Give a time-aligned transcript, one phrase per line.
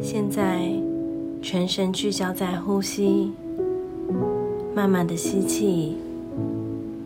[0.00, 0.68] 现在，
[1.40, 3.30] 全神聚焦在呼吸，
[4.74, 5.96] 慢慢的吸气。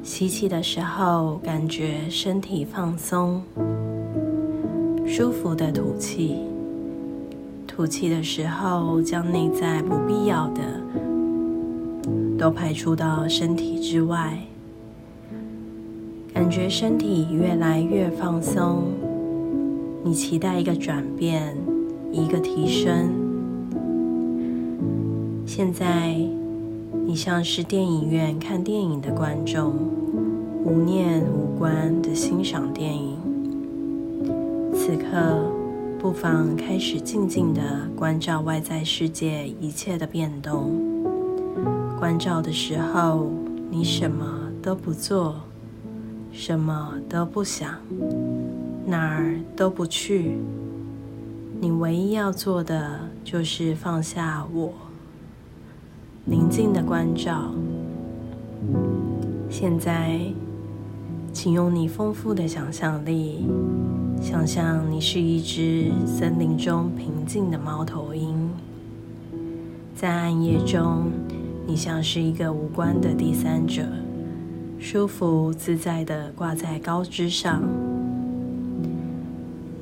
[0.02, 3.42] 吸气的时候，感觉身体放松，
[5.06, 6.36] 舒服的吐气。
[7.66, 10.62] 吐气的时候，将内在不必要的
[12.38, 14.38] 都排出到身体之外，
[16.32, 18.84] 感觉身体越来越放松。
[20.06, 21.52] 你期待一个转变，
[22.12, 23.10] 一个提升。
[25.44, 26.16] 现在，
[27.04, 29.74] 你像是电影院看电影的观众，
[30.64, 33.16] 无念无关的欣赏电影。
[34.72, 35.52] 此刻。
[35.98, 37.60] 不妨开始静静的
[37.96, 40.70] 关照外在世界一切的变动。
[41.98, 43.28] 关照的时候，
[43.70, 44.24] 你什么
[44.62, 45.34] 都不做，
[46.30, 47.74] 什么都不想，
[48.88, 50.38] 哪儿都不去。
[51.60, 54.72] 你唯一要做的就是放下我，
[56.24, 57.50] 宁静的关照。
[59.50, 60.20] 现在，
[61.32, 63.44] 请用你丰富的想象力。
[64.22, 68.48] 想象你是一只森林中平静的猫头鹰，
[69.96, 71.10] 在暗夜中，
[71.66, 73.82] 你像是一个无关的第三者，
[74.78, 77.62] 舒服自在的挂在高枝上。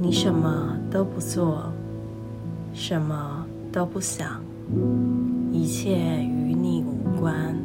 [0.04, 1.72] 你什么都不做，
[2.74, 4.38] 什么都不想，
[5.50, 7.56] 一切与你无关。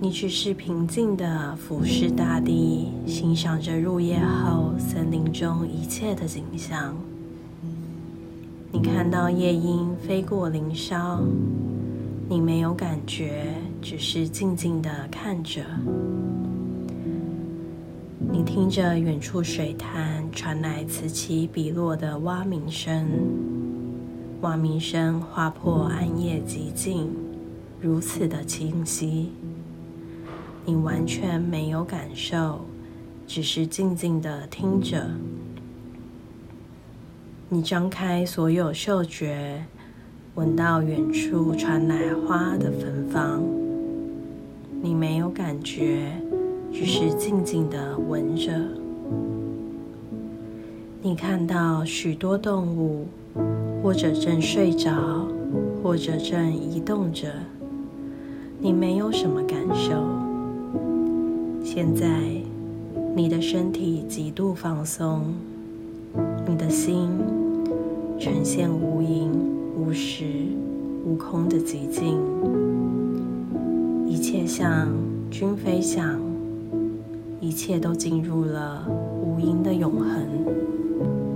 [0.00, 6.92] 你只是平静的俯视大地，欣赏着入夜后森林中一切的景象。
[8.72, 11.20] 你看到夜莺飞过林梢，
[12.28, 15.62] 你没有感觉，只是静静的看着。
[18.18, 23.06] 你听着远处水潭传来此起彼落的蛙鸣声，
[24.40, 27.10] 蛙鸣声划破暗夜寂静，
[27.78, 29.32] 如此的清晰。
[30.64, 32.64] 你完全没有感受，
[33.26, 35.10] 只是静静的听着。
[37.50, 39.62] 你张开所有嗅觉，
[40.34, 43.42] 闻到远处传来花的芬芳。
[44.82, 46.10] 你没有感觉，
[46.78, 48.52] 只是静静的闻着。
[51.00, 53.06] 你看到许多动物，
[53.82, 55.26] 或者正睡着，
[55.82, 57.32] 或者正移动着。
[58.60, 60.04] 你没有什么感受。
[61.64, 62.20] 现在，
[63.14, 65.32] 你的身体极度放松，
[66.46, 67.08] 你的心
[68.20, 69.30] 呈现无垠、
[69.78, 70.26] 无时、
[71.06, 72.18] 无空的寂静，
[74.06, 74.88] 一切像
[75.30, 76.20] 均飞翔，
[77.46, 78.84] 一切都进入了
[79.22, 81.35] 无垠的永恒。